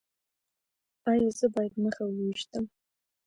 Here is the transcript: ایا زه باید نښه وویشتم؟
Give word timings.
ایا 1.09 1.29
زه 1.37 1.45
باید 1.53 1.73
نښه 1.83 2.03
وویشتم؟ 2.07 2.65